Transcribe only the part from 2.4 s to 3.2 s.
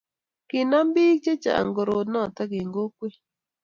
eng kokwet